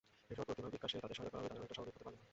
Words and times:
এসব 0.31 0.43
প্রতিভা 0.47 0.73
বিকাশে 0.75 0.97
তাদের 1.03 1.15
সহায়তা 1.17 1.37
করা 1.37 1.41
হলে 1.43 1.51
তারা 1.51 1.59
অনেকটাই 1.65 1.77
স্বাভাবিক 1.77 1.93
হতে 1.95 2.05
পারবে। 2.05 2.21